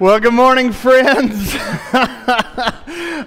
[0.00, 1.54] Well, good morning, friends.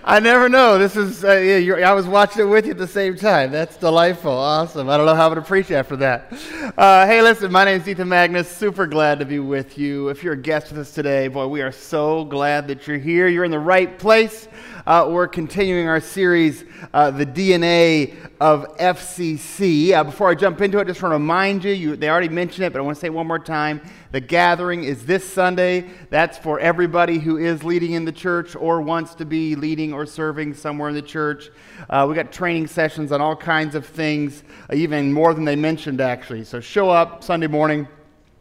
[0.03, 0.77] I never know.
[0.77, 3.53] This is, uh, yeah, I was watching it with you at the same time.
[3.53, 4.33] That's delightful.
[4.33, 4.89] Awesome.
[4.89, 6.33] I don't know how I'm going to preach after that.
[6.77, 8.49] Uh, hey, listen, my name is Ethan Magnus.
[8.49, 10.09] Super glad to be with you.
[10.09, 13.29] If you're a guest with us today, boy, we are so glad that you're here.
[13.29, 14.49] You're in the right place.
[14.87, 16.63] Uh, we're continuing our series,
[16.93, 19.91] uh, The DNA of FCC.
[19.91, 22.63] Uh, before I jump into it, just want to remind you, you, they already mentioned
[22.63, 23.81] it, but I want to say it one more time.
[24.13, 25.89] The gathering is this Sunday.
[26.09, 30.05] That's for everybody who is leading in the church or wants to be leading or
[30.05, 31.49] serving somewhere in the church.
[31.89, 35.57] Uh, we got training sessions on all kinds of things, uh, even more than they
[35.57, 36.45] mentioned, actually.
[36.45, 37.89] So show up Sunday morning.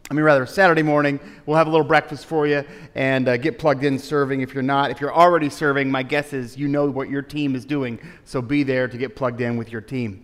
[0.09, 2.63] I mean, rather, Saturday morning, we'll have a little breakfast for you
[2.95, 4.39] and uh, get plugged in serving.
[4.39, 7.55] If you're not, if you're already serving, my guess is you know what your team
[7.55, 7.99] is doing.
[8.23, 10.23] So be there to get plugged in with your team.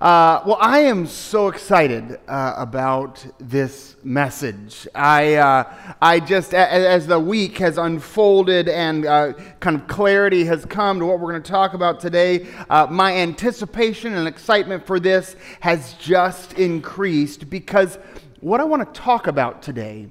[0.00, 4.86] Uh, well, I am so excited uh, about this message.
[4.94, 10.64] I, uh, I just, as, the week has unfolded and uh, kind of clarity has
[10.66, 15.00] come to what we're going to talk about today, uh, my anticipation and excitement for
[15.00, 17.98] this has just increased because
[18.40, 20.08] what I want to talk about today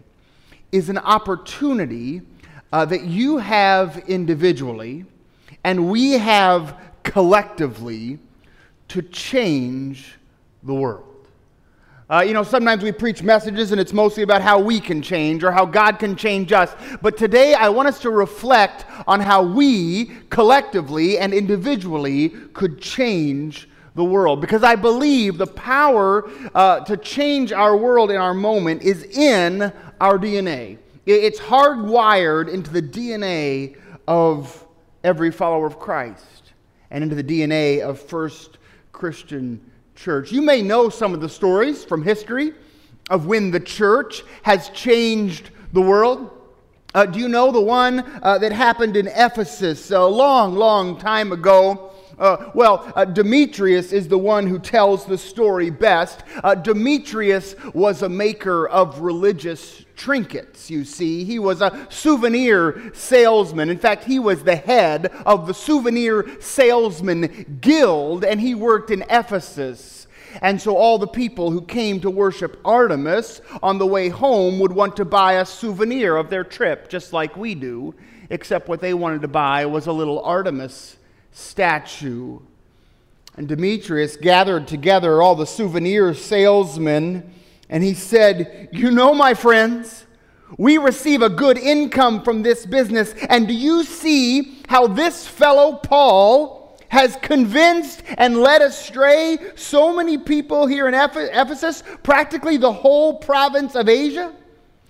[0.71, 2.21] is an opportunity
[2.71, 5.05] uh, that you have individually
[5.63, 8.19] and we have collectively
[8.89, 10.15] to change
[10.63, 11.05] the world.
[12.09, 15.43] Uh, you know, sometimes we preach messages and it's mostly about how we can change
[15.43, 16.73] or how God can change us.
[17.01, 23.68] But today I want us to reflect on how we collectively and individually could change
[23.95, 24.41] the world.
[24.41, 29.71] Because I believe the power uh, to change our world in our moment is in
[29.99, 30.77] our DNA.
[31.05, 34.65] It's hardwired into the DNA of
[35.03, 36.53] every follower of Christ
[36.91, 38.57] and into the DNA of First
[38.91, 39.59] Christian
[39.95, 40.31] church.
[40.31, 42.53] You may know some of the stories from history
[43.09, 46.31] of when the church has changed the world.
[46.93, 51.31] Uh, do you know the one uh, that happened in Ephesus a long, long time
[51.31, 51.88] ago?
[52.19, 56.23] Uh, well, uh, Demetrius is the one who tells the story best.
[56.43, 61.23] Uh, Demetrius was a maker of religious trinkets, you see.
[61.23, 63.69] He was a souvenir salesman.
[63.69, 69.03] In fact, he was the head of the Souvenir Salesman Guild, and he worked in
[69.09, 70.07] Ephesus.
[70.41, 74.71] And so all the people who came to worship Artemis on the way home would
[74.71, 77.95] want to buy a souvenir of their trip, just like we do,
[78.29, 80.97] except what they wanted to buy was a little Artemis
[81.31, 82.39] statue.
[83.35, 87.33] And Demetrius gathered together all the souvenir salesmen,
[87.69, 90.05] and he said, You know, my friends,
[90.57, 93.13] we receive a good income from this business.
[93.29, 100.17] And do you see how this fellow Paul has convinced and led astray so many
[100.17, 104.33] people here in Ephesus, practically the whole province of Asia?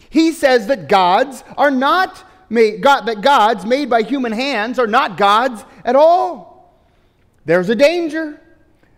[0.10, 4.88] He says that gods are not made, God, that gods made by human hands are
[4.88, 6.72] not gods at all.
[7.46, 8.40] There's a danger.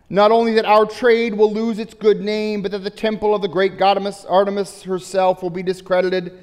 [0.10, 3.42] Not only that our trade will lose its good name, but that the temple of
[3.42, 6.38] the great goddess Artemis herself will be discredited,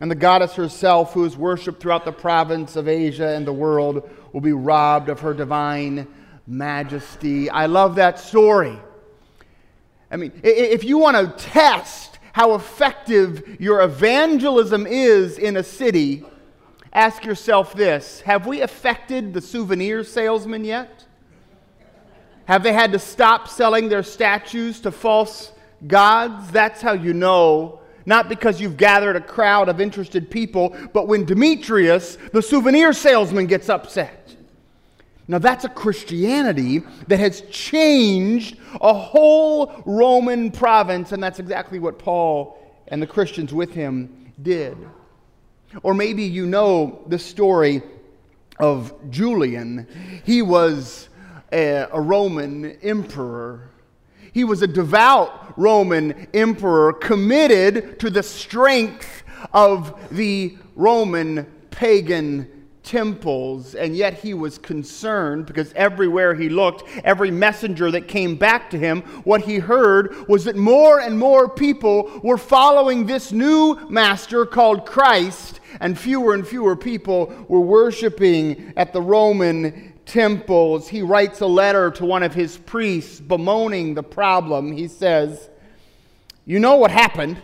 [0.00, 4.10] and the goddess herself, who is worshipped throughout the province of Asia and the world,
[4.32, 6.08] will be robbed of her divine
[6.48, 7.48] majesty.
[7.48, 8.76] I love that story.
[10.10, 16.24] I mean, if you want to test how effective your evangelism is in a city,
[16.92, 21.04] ask yourself this Have we affected the souvenir salesman yet?
[22.46, 25.52] Have they had to stop selling their statues to false
[25.86, 26.50] gods?
[26.50, 27.80] That's how you know.
[28.04, 33.46] Not because you've gathered a crowd of interested people, but when Demetrius, the souvenir salesman,
[33.46, 34.36] gets upset.
[35.28, 41.98] Now, that's a Christianity that has changed a whole Roman province, and that's exactly what
[41.98, 44.76] Paul and the Christians with him did.
[45.82, 47.82] Or maybe you know the story
[48.58, 49.86] of Julian.
[50.24, 51.08] He was
[51.52, 53.70] a, a, Roman emperor.
[54.32, 59.22] He was a devout Roman emperor committed to the strength
[59.52, 67.30] of the Roman pagan temples, and yet he was concerned because everywhere he looked, every
[67.30, 72.20] messenger that came back to him, what he heard was that more and more people
[72.22, 78.92] were following this new master called Christ, and fewer and fewer people were worshiping at
[78.92, 80.88] the Roman temples.
[80.88, 84.72] He writes a letter to one of his priests bemoaning the problem.
[84.72, 85.48] He says,
[86.44, 87.40] You know what happened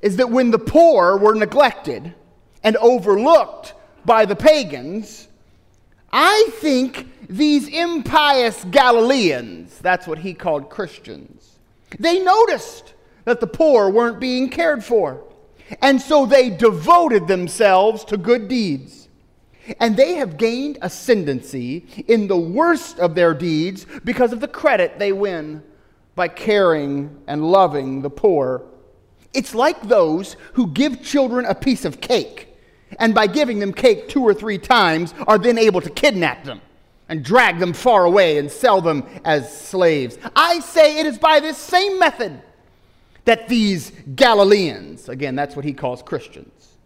[0.00, 2.14] is that when the poor were neglected
[2.62, 3.74] and overlooked,
[4.06, 5.28] by the pagans,
[6.12, 11.58] I think these impious Galileans, that's what he called Christians,
[11.98, 12.94] they noticed
[13.24, 15.22] that the poor weren't being cared for.
[15.82, 19.08] And so they devoted themselves to good deeds.
[19.80, 24.98] And they have gained ascendancy in the worst of their deeds because of the credit
[24.98, 25.62] they win
[26.14, 28.62] by caring and loving the poor.
[29.34, 32.55] It's like those who give children a piece of cake,
[32.98, 36.60] and by giving them cake two or three times, are then able to kidnap them
[37.08, 40.18] and drag them far away and sell them as slaves.
[40.34, 42.42] I say it is by this same method
[43.24, 46.76] that these Galileans, again, that's what he calls Christians,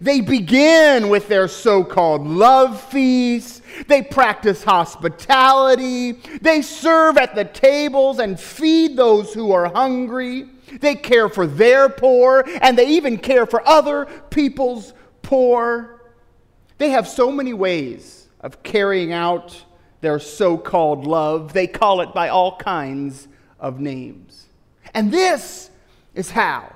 [0.00, 3.62] they begin with their so called love feasts.
[3.86, 6.12] They practice hospitality.
[6.40, 10.48] They serve at the tables and feed those who are hungry.
[10.80, 14.92] They care for their poor, and they even care for other people's
[15.26, 16.00] poor.
[16.78, 19.64] They have so many ways of carrying out
[20.00, 21.52] their so called love.
[21.52, 23.26] They call it by all kinds
[23.58, 24.46] of names.
[24.94, 25.70] And this
[26.14, 26.72] is how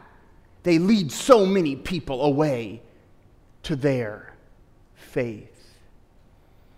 [0.64, 2.82] they lead so many people away
[3.62, 4.34] to their
[4.94, 5.76] faith.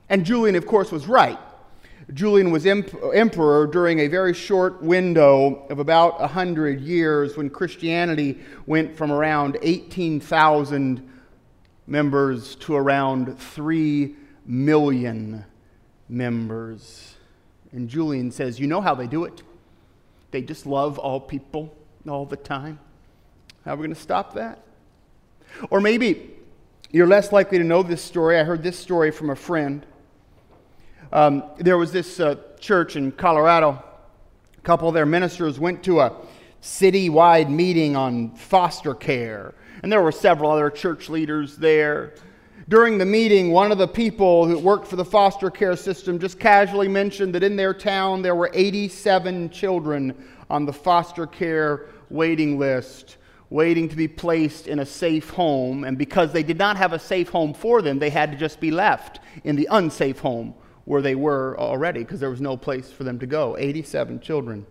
[0.08, 1.38] And Julian, of course, was right.
[2.12, 8.94] Julian was emperor during a very short window of about 100 years when Christianity went
[8.94, 11.08] from around 18,000
[11.86, 14.14] members to around 3
[14.46, 15.44] million
[16.08, 17.14] members.
[17.72, 19.42] And Julian says, You know how they do it?
[20.30, 21.74] They just love all people
[22.08, 22.78] all the time.
[23.64, 24.60] How are we going to stop that?
[25.70, 26.30] Or maybe
[26.90, 28.38] you're less likely to know this story.
[28.38, 29.86] I heard this story from a friend.
[31.12, 33.82] Um, there was this uh, church in Colorado.
[34.56, 36.12] A couple of their ministers went to a
[36.60, 42.14] city-wide meeting on foster care, and there were several other church leaders there.
[42.68, 46.38] During the meeting, one of the people who worked for the foster care system just
[46.38, 50.14] casually mentioned that in their town there were 87 children
[50.48, 53.16] on the foster care waiting list
[53.52, 56.98] waiting to be placed in a safe home, and because they did not have a
[56.98, 60.54] safe home for them, they had to just be left in the unsafe home
[60.86, 63.56] where they were already because there was no place for them to go.
[63.58, 64.66] 87 children.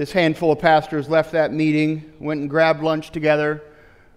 [0.00, 3.62] This handful of pastors left that meeting, went and grabbed lunch together.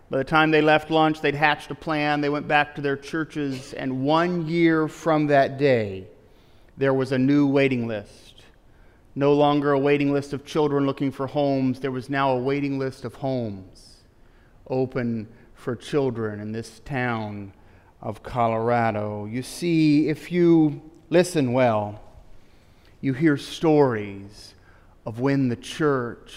[0.10, 2.22] By the time they left lunch, they'd hatched a plan.
[2.22, 6.08] They went back to their churches, and one year from that day,
[6.78, 8.44] there was a new waiting list.
[9.14, 12.80] No longer a waiting list of children looking for homes, there was now a waiting
[12.80, 13.98] list of homes
[14.70, 17.52] open for children in this town
[18.02, 19.26] of Colorado.
[19.26, 22.00] You see, if you listen well,
[23.02, 24.53] you hear stories
[25.06, 26.34] of when the church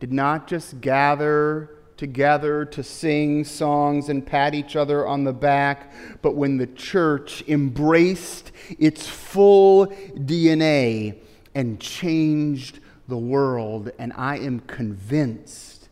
[0.00, 5.92] did not just gather together to sing songs and pat each other on the back,
[6.22, 11.18] but when the church embraced its full DNA
[11.54, 12.78] and changed
[13.08, 13.90] the world.
[13.98, 15.88] And I am convinced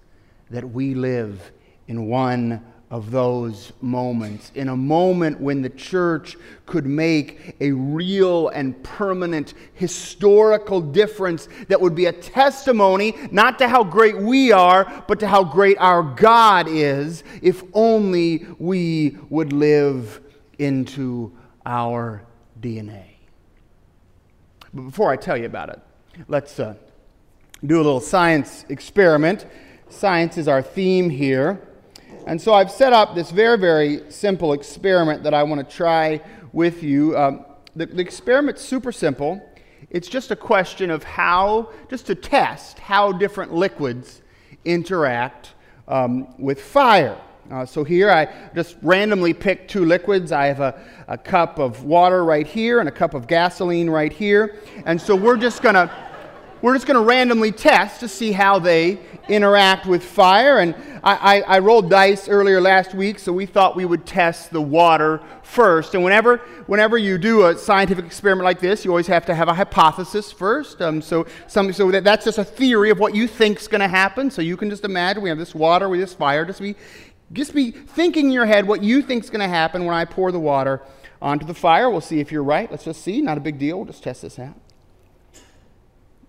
[0.50, 1.50] that we live
[1.88, 6.36] in one of those moments, in a moment when the church
[6.66, 13.66] could make a real and permanent historical difference that would be a testimony not to
[13.66, 19.52] how great we are, but to how great our God is, if only we would
[19.52, 20.20] live
[20.58, 22.22] into our
[22.60, 23.02] DNA.
[24.72, 25.80] But before I tell you about it,
[26.28, 26.76] let's uh,
[27.64, 29.44] do a little science experiment.
[29.88, 31.65] Science is our theme here.
[32.26, 36.20] And so I've set up this very, very simple experiment that I want to try
[36.52, 37.16] with you.
[37.16, 37.44] Um,
[37.76, 39.40] the, the experiment's super simple.
[39.90, 44.22] It's just a question of how, just to test how different liquids
[44.64, 45.54] interact
[45.86, 47.16] um, with fire.
[47.50, 50.32] Uh, so here I just randomly picked two liquids.
[50.32, 54.12] I have a, a cup of water right here and a cup of gasoline right
[54.12, 54.56] here.
[54.84, 55.88] And so we're just going to
[56.62, 58.98] we're just going to randomly test to see how they
[59.28, 60.58] interact with fire.
[60.58, 64.50] And I, I, I, rolled dice earlier last week, so we thought we would test
[64.50, 65.94] the water first.
[65.94, 69.48] And whenever, whenever you do a scientific experiment like this, you always have to have
[69.48, 70.80] a hypothesis first.
[70.80, 73.80] Um, so some, so that, that's just a theory of what you think is going
[73.80, 74.30] to happen.
[74.30, 76.44] So you can just imagine we have this water, we have this fire.
[76.44, 76.76] Just be
[77.32, 80.04] just be thinking in your head what you think is going to happen when I
[80.04, 80.80] pour the water
[81.20, 81.90] onto the fire.
[81.90, 82.70] We'll see if you're right.
[82.70, 83.20] Let's just see.
[83.20, 83.78] Not a big deal.
[83.78, 84.54] We'll just test this out.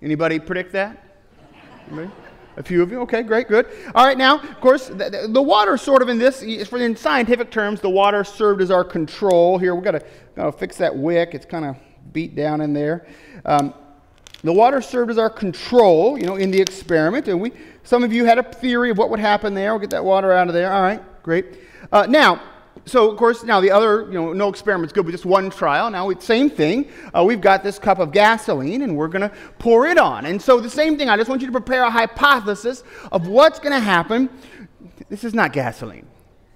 [0.01, 1.04] Anybody predict that?
[1.88, 2.12] Anybody?
[2.58, 3.01] A few of you?
[3.01, 3.68] Okay, great, good.
[3.94, 7.51] All right, now, of course, the, the water sort of in this, for in scientific
[7.51, 9.60] terms, the water served as our control.
[9.60, 10.04] Here, we've got
[10.36, 11.32] to fix that wick.
[11.34, 11.75] It's kind of
[12.13, 13.08] beat down in there.
[13.46, 13.75] Um,
[14.44, 17.51] the water served as our control, you know, in the experiment, and we
[17.84, 19.72] some of you had a theory of what would happen there.
[19.74, 20.72] We'll get that water out of there.
[20.72, 21.46] All right, great.
[21.92, 22.42] Uh, now,
[22.86, 25.89] so of course, now the other, you know, no experiment's good but just one trial.
[25.89, 26.89] Now, it's same thing.
[27.15, 30.25] Uh, we've got this cup of gasoline, and we're going to pour it on.
[30.25, 31.10] And so the same thing.
[31.10, 34.29] I just want you to prepare a hypothesis of what's going to happen
[35.10, 36.07] this is not gasoline.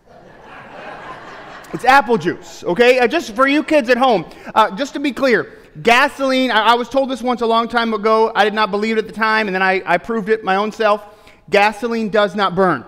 [1.74, 3.00] it's apple juice, okay?
[3.00, 6.74] Uh, just for you kids at home, uh, just to be clear, gasoline, I, I,
[6.74, 8.32] was told this once a long time ago.
[8.36, 10.58] I did not believe it at the time, and then I, I proved it my
[10.58, 11.06] own self.
[11.50, 12.86] Gasoline does not burn,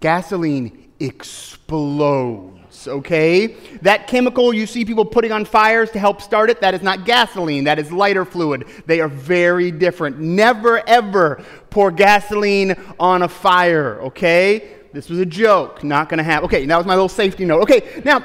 [0.00, 3.48] gasoline explodes okay?
[3.82, 7.04] That chemical you see people putting on fires to help start it, that is not
[7.04, 8.64] gasoline, that is lighter fluid.
[8.86, 10.18] They are very different.
[10.20, 14.76] Never, ever pour gasoline on a fire, okay?
[14.92, 16.44] This was a joke, not gonna happen.
[16.46, 17.62] Okay, that was my little safety note.
[17.62, 18.24] Okay, now,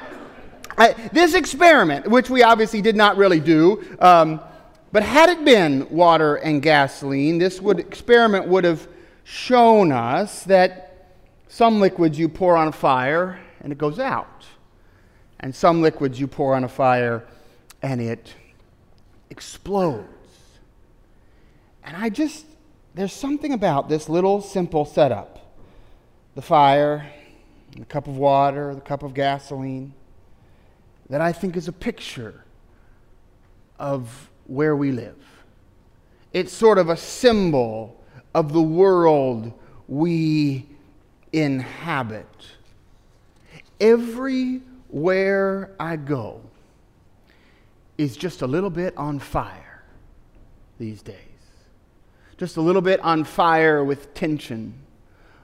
[0.77, 4.42] I, this experiment, which we obviously did not really do, um,
[4.92, 8.88] but had it been water and gasoline, this would, experiment would have
[9.24, 10.92] shown us that
[11.53, 14.43] some liquids you pour on a fire and it goes out.
[15.39, 17.27] And some liquids you pour on a fire
[17.83, 18.33] and it
[19.29, 20.07] explodes.
[21.83, 22.48] And I just,
[22.95, 25.53] there's something about this little simple setup
[26.33, 27.07] the fire,
[27.77, 29.93] the cup of water, the cup of gasoline
[31.12, 32.43] that I think is a picture
[33.77, 35.24] of where we live.
[36.31, 39.53] It's sort of a symbol of the world
[39.88, 40.73] we
[41.33, 42.27] inhabit.
[43.81, 46.41] Everywhere I go
[47.97, 49.83] is just a little bit on fire
[50.79, 51.17] these days.
[52.37, 54.73] Just a little bit on fire with tension,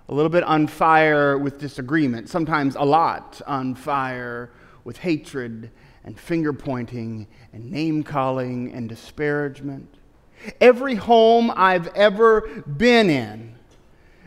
[0.08, 4.50] a little bit on fire with disagreement, sometimes a lot on fire
[4.84, 5.70] with hatred
[6.04, 9.96] and finger pointing and name calling and disparagement.
[10.62, 12.42] Every home I've ever
[12.78, 13.59] been in,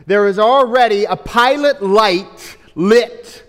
[0.05, 3.43] there is already a pilot light lit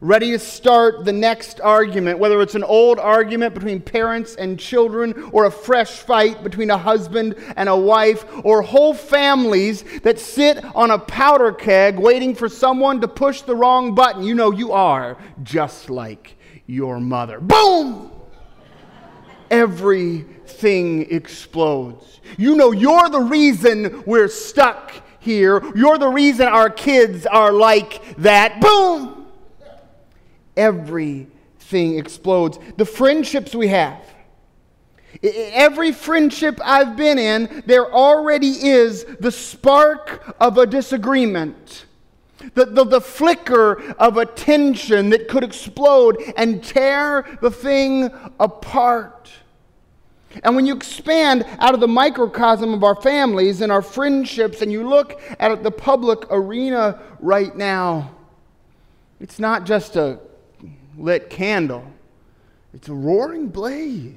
[0.00, 5.30] ready to start the next argument, whether it's an old argument between parents and children,
[5.32, 10.62] or a fresh fight between a husband and a wife, or whole families that sit
[10.74, 14.22] on a powder keg waiting for someone to push the wrong button.
[14.22, 17.40] You know, you are just like your mother.
[17.40, 18.12] Boom!
[19.50, 22.20] Everything explodes.
[22.36, 24.92] You know, you're the reason we're stuck
[25.26, 25.62] here.
[25.74, 28.62] You're the reason our kids are like that.
[28.62, 29.16] Boom!
[30.56, 32.58] everything explodes.
[32.76, 34.02] The friendships we have.
[35.22, 41.86] Every friendship I've been in, there already is the spark of a disagreement,
[42.54, 49.32] the, the, the, flicker of a tension that could explode and tear the thing apart.
[50.42, 54.70] And when you expand out of the microcosm of our families and our friendships, and
[54.70, 58.14] you look at the public arena right now,
[59.20, 60.18] it's not just a
[60.96, 61.84] lit candle.
[62.74, 64.14] It's a roaring blaze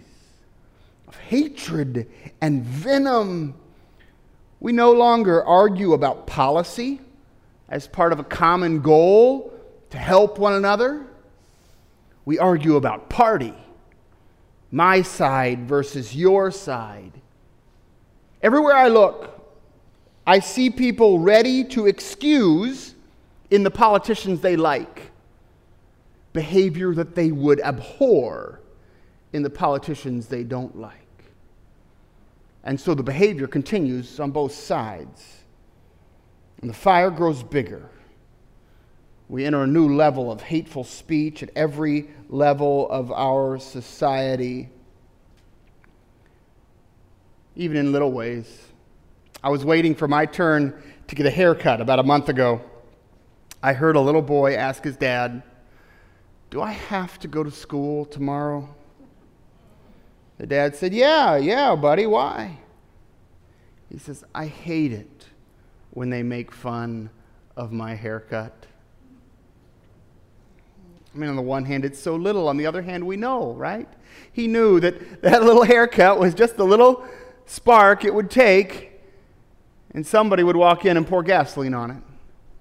[1.07, 2.09] of hatred
[2.41, 3.55] and venom.
[4.59, 6.99] We no longer argue about policy
[7.69, 9.53] as part of a common goal
[9.91, 11.05] to help one another.
[12.25, 13.53] We argue about party,
[14.71, 17.13] my side versus your side.
[18.41, 19.35] Everywhere I look,
[20.25, 22.95] I see people ready to excuse
[23.49, 25.11] in the politicians they like
[26.33, 28.61] behavior that they would abhor
[29.33, 30.95] in the politicians they don't like.
[32.63, 35.43] And so the behavior continues on both sides.
[36.61, 37.89] And the fire grows bigger.
[39.29, 44.69] We enter a new level of hateful speech at every level of our society,
[47.55, 48.65] even in little ways.
[49.43, 52.61] I was waiting for my turn to get a haircut about a month ago.
[53.61, 55.43] I heard a little boy ask his dad,
[56.49, 58.67] do I have to go to school tomorrow?
[60.39, 62.57] The dad said, Yeah, yeah, buddy, why?
[63.91, 65.27] He says, I hate it
[65.91, 67.11] when they make fun
[67.55, 68.65] of my haircut.
[71.13, 72.47] I mean, on the one hand, it's so little.
[72.47, 73.87] On the other hand, we know, right?
[74.31, 77.03] He knew that that little haircut was just the little
[77.45, 79.01] spark it would take,
[79.91, 82.03] and somebody would walk in and pour gasoline on it.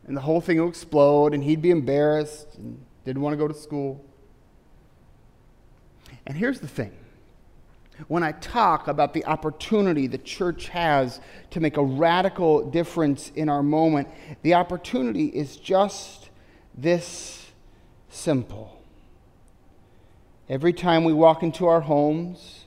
[0.06, 2.54] And the whole thing would explode, and he'd be embarrassed.
[2.56, 4.04] And didn't want to go to school.
[6.26, 6.92] And here's the thing
[8.06, 11.18] when I talk about the opportunity the church has
[11.50, 14.08] to make a radical difference in our moment,
[14.42, 16.28] the opportunity is just
[16.76, 17.47] this
[18.08, 18.80] simple.
[20.48, 22.64] Every time we walk into our homes,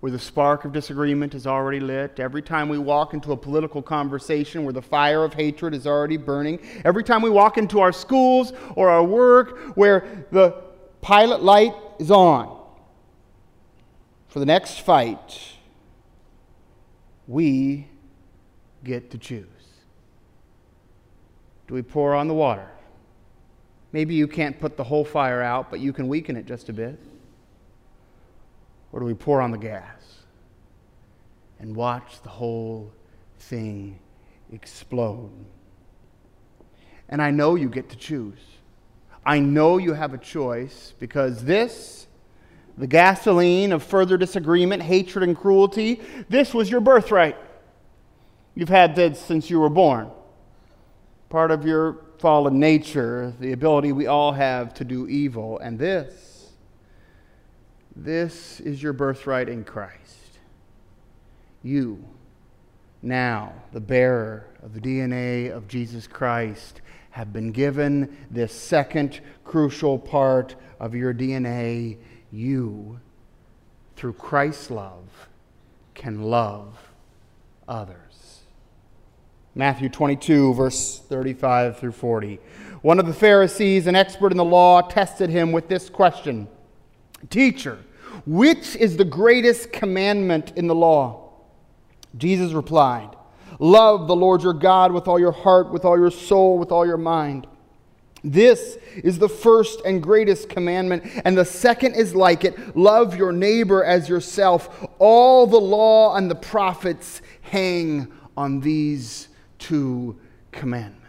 [0.00, 3.80] where the spark of disagreement is already lit, every time we walk into a political
[3.80, 7.92] conversation where the fire of hatred is already burning, every time we walk into our
[7.92, 10.62] schools or our work where the
[11.00, 12.54] pilot light is on
[14.28, 15.38] for the next fight,
[17.26, 17.88] we
[18.82, 19.46] get to choose.
[21.66, 22.68] do we pour on the water?
[23.94, 26.72] Maybe you can't put the whole fire out, but you can weaken it just a
[26.72, 26.98] bit.
[28.90, 30.24] Or do we pour on the gas
[31.60, 32.90] and watch the whole
[33.38, 34.00] thing
[34.52, 35.30] explode?
[37.08, 38.40] And I know you get to choose.
[39.24, 42.08] I know you have a choice because this,
[42.76, 47.36] the gasoline of further disagreement, hatred, and cruelty, this was your birthright.
[48.56, 50.10] You've had this since you were born.
[51.28, 55.58] Part of your fallen nature, the ability we all have to do evil.
[55.58, 56.50] And this,
[57.96, 60.38] this is your birthright in Christ.
[61.62, 62.04] You,
[63.02, 66.80] now the bearer of the DNA of Jesus Christ,
[67.10, 71.96] have been given this second crucial part of your DNA.
[72.32, 72.98] You,
[73.94, 75.28] through Christ's love,
[75.94, 76.76] can love
[77.68, 78.13] others.
[79.56, 82.40] Matthew 22, verse 35 through 40.
[82.82, 86.48] One of the Pharisees, an expert in the law, tested him with this question
[87.30, 87.78] Teacher,
[88.26, 91.30] which is the greatest commandment in the law?
[92.18, 93.10] Jesus replied,
[93.60, 96.84] Love the Lord your God with all your heart, with all your soul, with all
[96.84, 97.46] your mind.
[98.24, 103.32] This is the first and greatest commandment, and the second is like it love your
[103.32, 104.88] neighbor as yourself.
[104.98, 109.28] All the law and the prophets hang on these
[109.68, 110.18] two
[110.52, 111.00] commandments.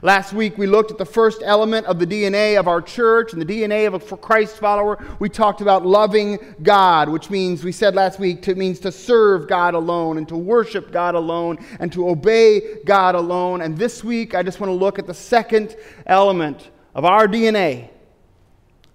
[0.00, 3.42] Last week, we looked at the first element of the DNA of our church and
[3.42, 5.04] the DNA of a Christ follower.
[5.18, 9.48] We talked about loving God, which means, we said last week, it means to serve
[9.48, 13.60] God alone and to worship God alone and to obey God alone.
[13.60, 17.90] And this week, I just want to look at the second element of our DNA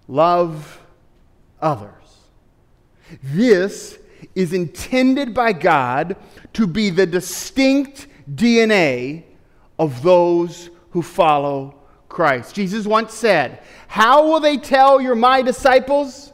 [0.08, 0.80] love
[1.62, 1.92] others.
[3.22, 4.00] This
[4.34, 6.16] is intended by God
[6.54, 9.24] to be the distinct DNA
[9.80, 11.76] of those who follow
[12.10, 12.56] Christ.
[12.56, 16.34] Jesus once said, How will they tell you're my disciples?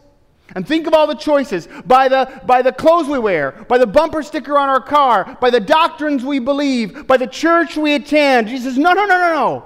[0.56, 3.88] And think of all the choices by the, by the clothes we wear, by the
[3.88, 8.48] bumper sticker on our car, by the doctrines we believe, by the church we attend.
[8.48, 9.66] Jesus says, No, no, no, no, no.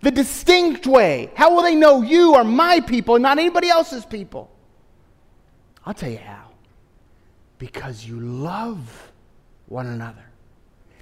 [0.00, 1.30] The distinct way.
[1.34, 4.50] How will they know you are my people and not anybody else's people?
[5.86, 6.50] I'll tell you how.
[7.58, 9.12] Because you love
[9.66, 10.24] one another.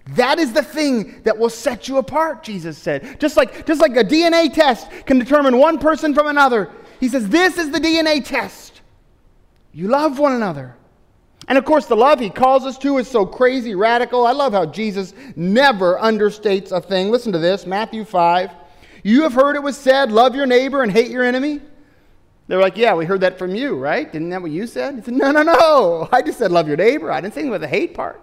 [0.09, 3.21] That is the thing that will set you apart, Jesus said.
[3.21, 7.29] Just like, just like a DNA test can determine one person from another, he says,
[7.29, 8.81] This is the DNA test.
[9.73, 10.77] You love one another.
[11.49, 14.27] And of course, the love he calls us to is so crazy, radical.
[14.27, 17.11] I love how Jesus never understates a thing.
[17.11, 18.51] Listen to this Matthew 5.
[19.03, 21.61] You have heard it was said, Love your neighbor and hate your enemy.
[22.49, 24.11] They're like, Yeah, we heard that from you, right?
[24.13, 24.97] Didn't that what you said?
[24.97, 26.09] He said, No, no, no.
[26.13, 27.11] I just said, Love your neighbor.
[27.11, 28.21] I didn't say anything about the hate part.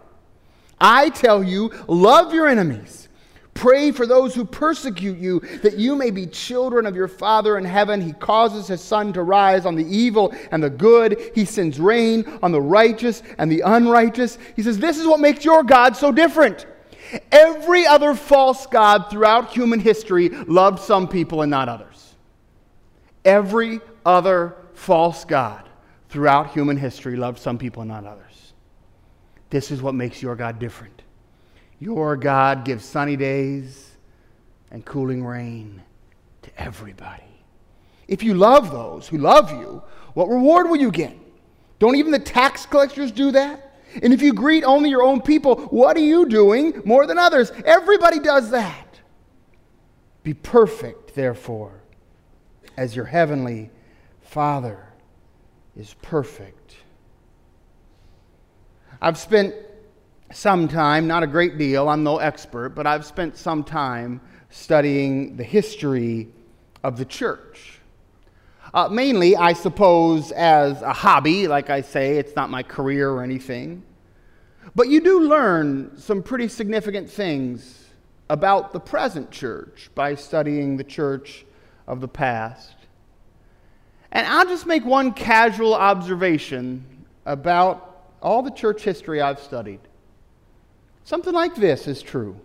[0.79, 3.09] I tell you, love your enemies.
[3.53, 7.65] Pray for those who persecute you, that you may be children of your Father in
[7.65, 7.99] heaven.
[7.99, 11.31] He causes his sun to rise on the evil and the good.
[11.35, 14.37] He sends rain on the righteous and the unrighteous.
[14.55, 16.67] He says, This is what makes your God so different.
[17.33, 22.15] Every other false God throughout human history loved some people and not others.
[23.25, 25.67] Every other false God
[26.07, 28.28] throughout human history loved some people and not others.
[29.49, 31.01] This is what makes your God different.
[31.79, 33.95] Your God gives sunny days
[34.71, 35.81] and cooling rain
[36.43, 37.23] to everybody.
[38.07, 39.81] If you love those who love you,
[40.13, 41.15] what reward will you get?
[41.79, 43.77] Don't even the tax collectors do that?
[44.03, 47.51] And if you greet only your own people, what are you doing more than others?
[47.65, 48.99] Everybody does that.
[50.23, 51.81] Be perfect, therefore,
[52.77, 53.71] as your heavenly
[54.21, 54.85] Father
[55.75, 56.75] is perfect.
[59.01, 59.55] I've spent
[60.31, 65.37] some time, not a great deal, I'm no expert, but I've spent some time studying
[65.37, 66.27] the history
[66.83, 67.79] of the church.
[68.73, 73.23] Uh, mainly, I suppose, as a hobby, like I say, it's not my career or
[73.23, 73.83] anything.
[74.75, 77.85] But you do learn some pretty significant things
[78.29, 81.45] about the present church by studying the church
[81.87, 82.75] of the past.
[84.11, 87.88] And I'll just make one casual observation about
[88.21, 89.79] all the church history I've studied,
[91.03, 92.39] something like this is true.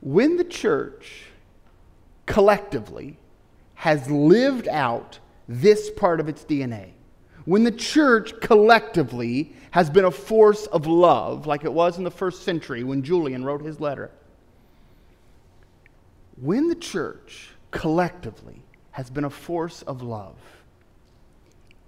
[0.00, 1.24] When the church
[2.26, 3.18] collectively
[3.74, 6.92] has lived out this part of its DNA,
[7.44, 12.10] when the church collectively has been a force of love, like it was in the
[12.10, 14.10] first century when Julian wrote his letter,
[16.40, 20.36] when the church collectively has been a force of love,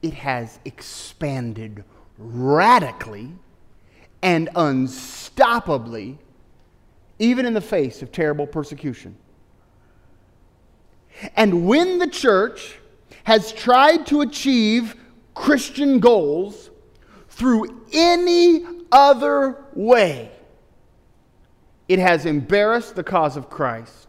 [0.02, 1.84] it has expanded
[2.20, 3.32] radically
[4.22, 6.18] and unstoppably
[7.18, 9.16] even in the face of terrible persecution.
[11.36, 12.78] And when the church
[13.24, 14.96] has tried to achieve
[15.34, 16.70] Christian goals
[17.28, 20.30] through any other way,
[21.88, 24.08] it has embarrassed the cause of Christ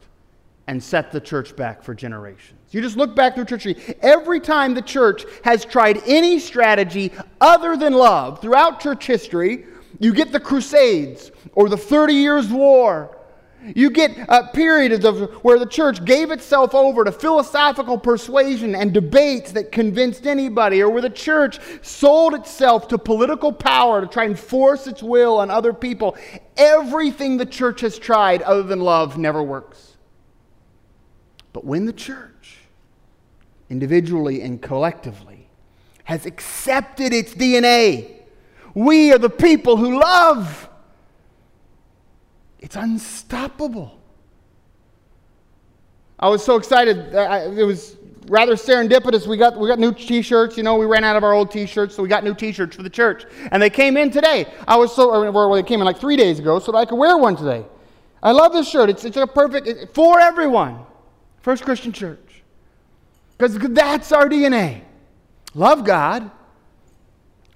[0.68, 2.61] and set the church back for generations.
[2.72, 3.96] You just look back through church history.
[4.02, 9.66] Every time the church has tried any strategy other than love throughout church history,
[10.00, 13.18] you get the Crusades or the Thirty Years' War
[13.64, 18.74] you get uh, a period of where the church gave itself over to philosophical persuasion
[18.74, 24.08] and debates that convinced anybody, or where the church sold itself to political power to
[24.08, 26.18] try and force its will on other people.
[26.58, 29.98] Everything the church has tried other than love never works.
[31.54, 32.31] But when the church,
[33.72, 35.48] individually and collectively,
[36.04, 38.18] has accepted its DNA,
[38.76, 40.70] we are the people who love.
[42.60, 43.98] It's unstoppable.
[46.20, 46.98] I was so excited.
[47.58, 49.26] It was rather serendipitous.
[49.26, 50.58] We got, we got new t shirts.
[50.58, 52.52] You know, we ran out of our old t shirts, so we got new t
[52.52, 53.26] shirts for the church.
[53.52, 54.46] And they came in today.
[54.68, 56.98] I was so, well, they came in like three days ago, so that I could
[56.98, 57.66] wear one today.
[58.22, 58.90] I love this shirt.
[58.90, 60.80] It's, it's a perfect, it's for everyone.
[61.42, 62.31] First Christian Church.
[63.42, 64.82] Because that's our DNA.
[65.56, 66.30] Love God,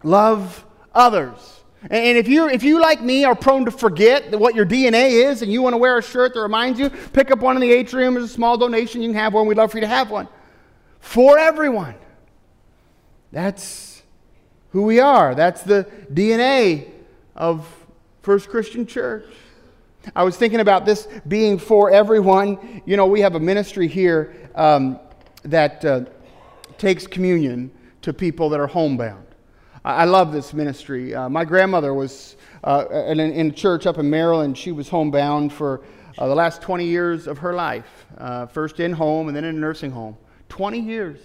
[0.02, 1.62] love others.
[1.84, 5.44] And if you, if you, like me, are prone to forget what your DNA is
[5.44, 7.72] and you want to wear a shirt that reminds you, pick up one in the
[7.72, 8.16] atrium.
[8.16, 9.04] There's a small donation.
[9.04, 9.46] You can have one.
[9.46, 10.28] We'd love for you to have one.
[11.00, 11.94] For everyone.
[13.32, 14.02] That's
[14.72, 15.36] who we are.
[15.36, 16.90] That's the DNA
[17.36, 17.68] of
[18.24, 19.28] First Christian Church.
[20.16, 22.82] I was thinking about this being for everyone.
[22.88, 25.00] You know, we have a ministry here um,
[25.46, 26.02] that uh,
[26.78, 29.26] takes communion to people that are homebound.
[29.84, 31.14] I love this ministry.
[31.14, 34.58] Uh, my grandmother was uh, in, in, a church up in Maryland.
[34.58, 35.84] She was homebound for
[36.18, 39.56] uh, the last 20 years of her life, uh, first in home and then in
[39.56, 40.18] a nursing home.
[40.50, 41.20] 20 years.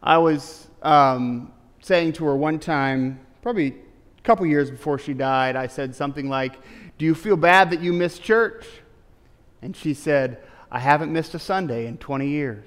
[0.00, 1.52] I was um,
[1.82, 6.28] saying to her one time, probably a couple years before she died, I said something
[6.28, 6.60] like,
[6.98, 8.64] Do you feel bad that you missed church?
[9.60, 12.66] And she said, I haven't missed a Sunday in 20 years.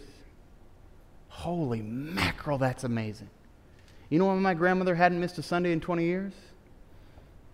[1.37, 3.29] Holy mackerel, that's amazing.
[4.09, 6.33] You know why my grandmother hadn't missed a Sunday in 20 years?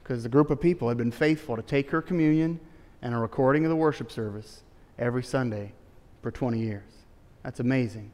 [0.01, 2.61] Because the group of people had been faithful to take her communion
[3.01, 4.61] and a recording of the worship service
[4.97, 5.73] every Sunday
[6.21, 6.89] for 20 years.
[7.43, 8.13] That's amazing.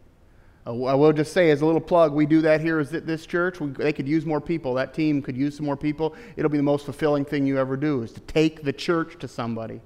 [0.65, 3.27] Uh, I will just say, as a little plug, we do that here at this
[3.27, 3.59] church.
[3.59, 4.73] We, they could use more people.
[4.73, 6.15] That team could use some more people.
[6.35, 9.27] It'll be the most fulfilling thing you ever do is to take the church to
[9.27, 9.81] somebody.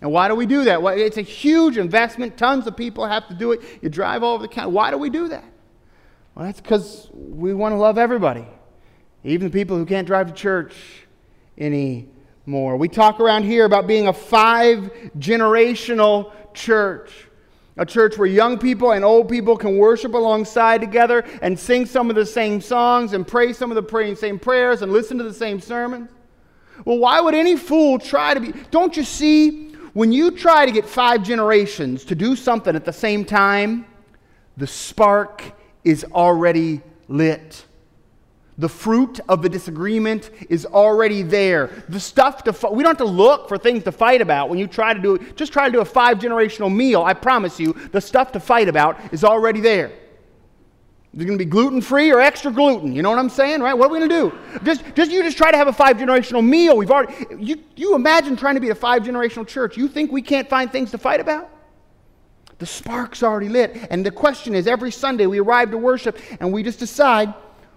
[0.00, 0.82] And why do we do that?
[0.82, 2.36] Well, it's a huge investment.
[2.36, 3.60] Tons of people have to do it.
[3.82, 4.72] You drive all over the county.
[4.72, 5.44] Why do we do that?
[6.34, 8.46] Well, that's because we want to love everybody,
[9.22, 10.74] even the people who can't drive to church
[11.58, 12.76] anymore.
[12.76, 17.28] We talk around here about being a five generational church.
[17.78, 22.10] A church where young people and old people can worship alongside together and sing some
[22.10, 25.32] of the same songs and pray some of the same prayers and listen to the
[25.32, 26.10] same sermons.
[26.84, 28.52] Well, why would any fool try to be?
[28.70, 29.71] Don't you see?
[29.92, 33.84] When you try to get five generations to do something at the same time,
[34.56, 35.42] the spark
[35.84, 37.66] is already lit.
[38.58, 41.84] The fruit of the disagreement is already there.
[41.88, 44.66] The stuff to we don't have to look for things to fight about when you
[44.66, 47.02] try to do just try to do a five generational meal.
[47.02, 49.92] I promise you, the stuff to fight about is already there.
[51.14, 52.94] Is it going to be gluten free or extra gluten?
[52.94, 53.74] You know what I'm saying, right?
[53.74, 54.60] What are we going to do?
[54.64, 56.74] Just, just you just try to have a five generational meal.
[56.74, 59.76] We've already you, you imagine trying to be a five generational church.
[59.76, 61.50] You think we can't find things to fight about?
[62.58, 63.88] The spark's already lit.
[63.90, 67.34] And the question is every Sunday we arrive to worship and we just decide,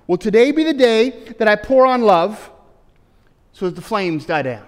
[0.07, 2.51] will today be the day that I pour on love
[3.51, 4.65] so that the flames die down?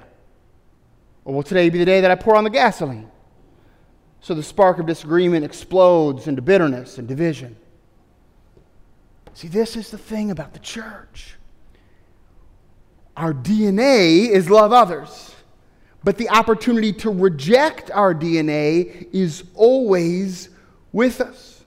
[1.23, 3.09] Or will today be the day that I pour on the gasoline
[4.19, 7.55] so the spark of disagreement explodes into bitterness and division?
[9.37, 11.35] See, this is the thing about the church.
[13.15, 15.35] Our DNA is love others.
[16.03, 20.49] But the opportunity to reject our DNA is always
[20.91, 21.63] with us.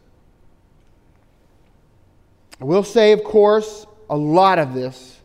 [2.61, 5.21] I will say, of course, a lot of this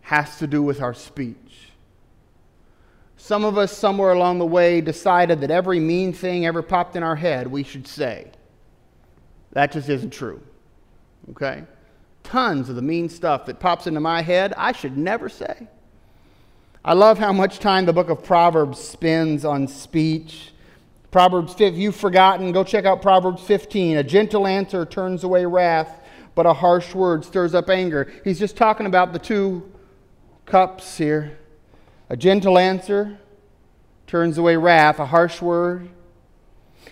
[0.00, 1.36] has to do with our speech.
[3.16, 7.04] Some of us, somewhere along the way, decided that every mean thing ever popped in
[7.04, 8.32] our head we should say.
[9.52, 10.40] That just isn't true.
[11.30, 11.62] Okay?
[12.26, 15.68] Tons of the mean stuff that pops into my head I should never say.
[16.84, 20.50] I love how much time the book of Proverbs spends on speech.
[21.12, 23.98] Proverbs, if you've forgotten, go check out Proverbs 15.
[23.98, 26.02] A gentle answer turns away wrath,
[26.34, 28.12] but a harsh word stirs up anger.
[28.24, 29.72] He's just talking about the two
[30.46, 31.38] cups here.
[32.08, 33.18] A gentle answer
[34.08, 35.88] turns away wrath, a harsh word.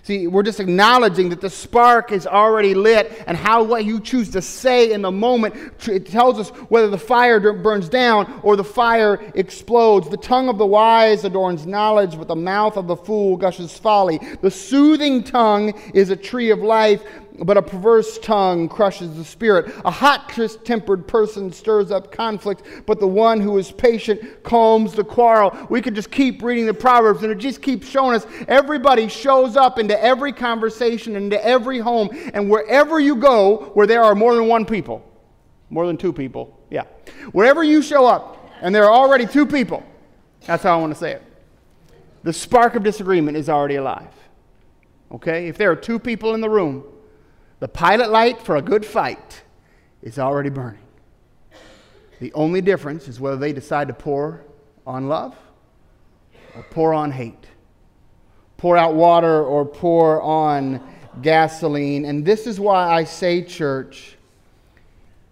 [0.03, 4.31] See, we're just acknowledging that the spark is already lit, and how what you choose
[4.31, 5.55] to say in the moment
[5.89, 10.09] it tells us whether the fire burns down or the fire explodes.
[10.11, 14.21] The tongue of the wise adorns knowledge, but the mouth of the fool gushes folly.
[14.43, 17.03] The soothing tongue is a tree of life,
[17.41, 19.75] but a perverse tongue crushes the spirit.
[19.85, 20.29] A hot
[20.65, 25.57] tempered person stirs up conflict, but the one who is patient calms the quarrel.
[25.69, 29.57] We could just keep reading the Proverbs, and it just keeps showing us everybody shows
[29.57, 34.35] up into every conversation, into every home, and wherever you go, where there are more
[34.35, 35.05] than one people,
[35.71, 36.85] more than two people, yeah.
[37.33, 39.83] Wherever you show up, and there are already two people,
[40.47, 41.23] that's how I want to say it.
[42.23, 44.09] The spark of disagreement is already alive.
[45.13, 45.49] Okay?
[45.49, 46.85] If there are two people in the room,
[47.65, 49.43] the pilot light for a good fight
[50.03, 50.83] is already burning.
[52.21, 54.45] The only difference is whether they decide to pour
[54.87, 55.35] on love
[56.55, 57.47] or pour on hate,
[58.59, 60.79] pour out water or pour on
[61.23, 62.05] gasoline.
[62.05, 64.19] And this is why I say, church,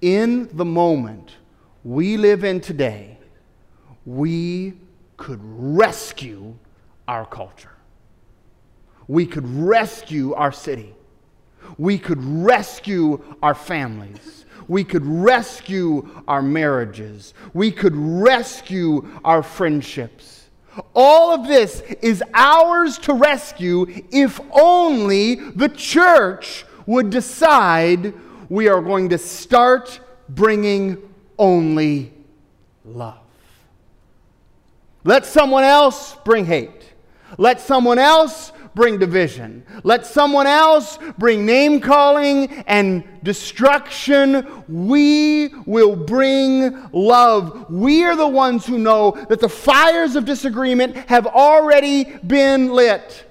[0.01, 1.33] in the moment
[1.85, 3.19] we live in today,
[4.07, 4.73] we
[5.19, 6.55] could rescue
[7.07, 7.77] our culture.
[9.07, 10.95] We could rescue our city
[11.79, 14.45] we could rescue our families.
[14.69, 17.35] We could rescue our marriages.
[17.53, 20.49] We could rescue our friendships.
[20.95, 28.15] All of this is ours to rescue if only the church would decide
[28.49, 30.97] we are going to start bringing
[31.39, 32.13] only
[32.85, 33.19] love.
[35.05, 36.93] Let someone else bring hate.
[37.39, 39.65] Let someone else bring division.
[39.85, 44.65] Let someone else bring name calling and destruction.
[44.69, 47.71] We will bring love.
[47.71, 53.27] We are the ones who know that the fires of disagreement have already been lit.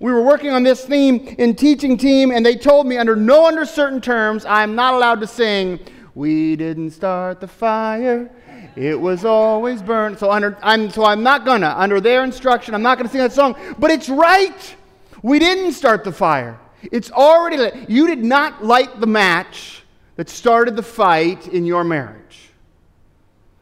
[0.00, 3.48] We were working on this theme in teaching team, and they told me under no
[3.48, 5.80] uncertain terms I'm not allowed to sing,
[6.14, 8.30] We didn't start the fire.
[8.76, 10.18] It was always burned.
[10.18, 13.32] So, under, I'm, so I'm not gonna, under their instruction, I'm not gonna sing that
[13.32, 13.56] song.
[13.78, 14.76] But it's right.
[15.22, 16.60] We didn't start the fire.
[16.82, 17.88] It's already lit.
[17.88, 19.82] You did not light the match
[20.16, 22.50] that started the fight in your marriage.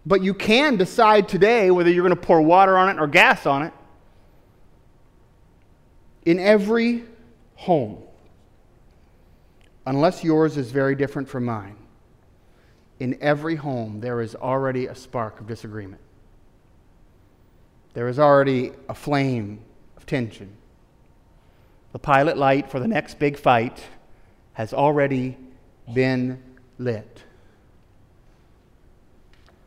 [0.05, 3.47] But you can decide today whether you're going to pour water on it or gas
[3.47, 3.73] on it.
[6.27, 7.05] In every
[7.55, 8.03] home,
[9.87, 11.77] unless yours is very different from mine,
[13.01, 16.01] in every home, there is already a spark of disagreement.
[17.95, 19.61] There is already a flame
[19.97, 20.57] of tension.
[21.93, 23.85] The pilot light for the next big fight
[24.55, 25.37] has already
[25.93, 26.43] been
[26.79, 27.23] lit.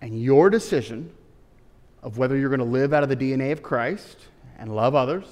[0.02, 1.12] And your decision
[2.04, 4.18] of whether you're going to live out of the DNA of Christ
[4.58, 5.26] and love others,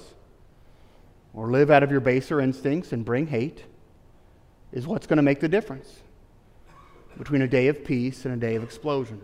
[1.34, 3.64] or live out of your baser instincts and bring hate,
[4.72, 6.00] is what's going to make the difference
[7.18, 9.20] between a day of peace and a day of explosion.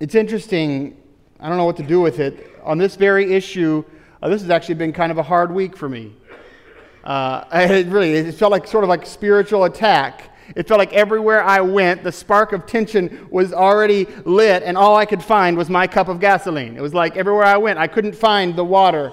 [0.00, 0.96] It's interesting,
[1.40, 2.54] I don't know what to do with it.
[2.62, 3.84] On this very issue,
[4.22, 6.14] uh, this has actually been kind of a hard week for me.
[7.04, 10.34] Uh, it really, it felt like sort of like a spiritual attack.
[10.56, 14.96] It felt like everywhere I went, the spark of tension was already lit, and all
[14.96, 16.76] I could find was my cup of gasoline.
[16.76, 19.12] It was like everywhere I went, I couldn't find the water,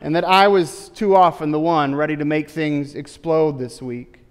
[0.00, 4.25] and that I was too often the one ready to make things explode this week.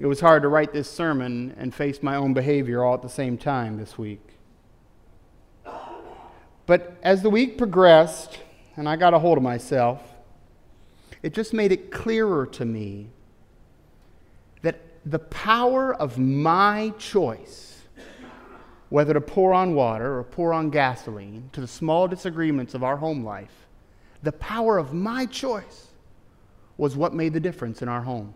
[0.00, 3.08] It was hard to write this sermon and face my own behavior all at the
[3.10, 4.26] same time this week.
[6.64, 8.38] But as the week progressed,
[8.78, 10.00] and I got a hold of myself,
[11.22, 13.10] it just made it clearer to me
[14.62, 17.82] that the power of my choice,
[18.88, 22.96] whether to pour on water or pour on gasoline, to the small disagreements of our
[22.96, 23.66] home life,
[24.22, 25.88] the power of my choice
[26.78, 28.32] was what made the difference in our home.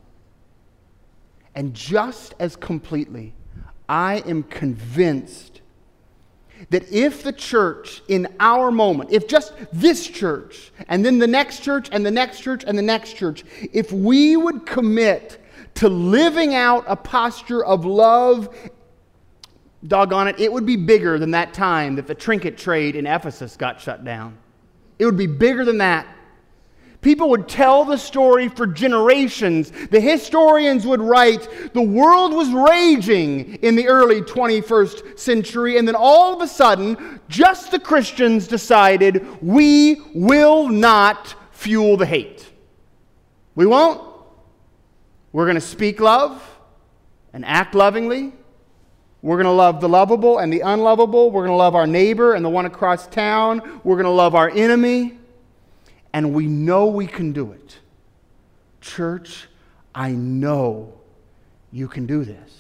[1.55, 3.35] And just as completely,
[3.89, 5.61] I am convinced
[6.71, 11.61] that if the church in our moment, if just this church, and then the next
[11.61, 15.41] church, and the next church, and the next church, if we would commit
[15.75, 18.57] to living out a posture of love,
[19.87, 23.57] doggone it, it would be bigger than that time that the trinket trade in Ephesus
[23.57, 24.37] got shut down.
[24.99, 26.07] It would be bigger than that.
[27.05, 29.71] People would tell the story for generations.
[29.91, 35.97] The historians would write, the world was raging in the early 21st century, and then
[35.97, 42.51] all of a sudden, just the Christians decided, we will not fuel the hate.
[43.55, 44.01] We won't.
[45.31, 46.43] We're going to speak love
[47.35, 48.33] and act lovingly.
[49.21, 51.31] We're going to love the lovable and the unlovable.
[51.31, 53.83] We're going to love our neighbor and the one across town.
[53.85, 55.19] We're going to love our enemy.
[56.15, 57.81] And we know we can do it.
[58.81, 59.49] Church,
[59.93, 60.93] I know
[61.73, 62.53] you can do this.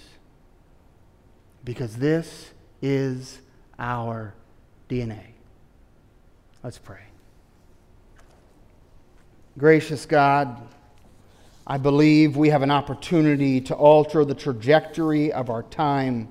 [1.63, 2.51] Because this
[2.83, 3.39] is
[3.79, 4.35] our
[4.89, 5.23] DNA.
[6.65, 7.05] Let's pray.
[9.57, 10.61] Gracious God,
[11.65, 16.29] I believe we have an opportunity to alter the trajectory of our time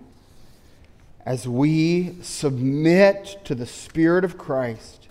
[1.26, 5.08] as we submit to the Spirit of Christ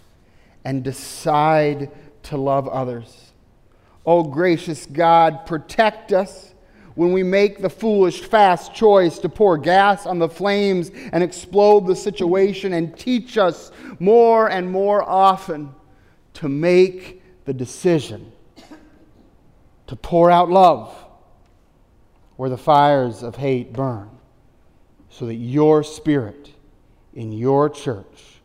[0.64, 1.90] and decide
[2.24, 3.32] to love others.
[4.04, 6.54] Oh, gracious God, protect us
[6.94, 11.86] when we make the foolish, fast choice to pour gas on the flames and explode
[11.86, 15.74] the situation, and teach us more and more often
[16.34, 18.32] to make the decision
[19.86, 20.94] to pour out love
[22.36, 24.10] where the fires of hate burn
[25.10, 26.50] so that your spirit
[27.14, 28.40] in your church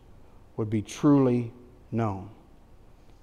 [0.57, 1.51] would be truly
[1.91, 2.29] known.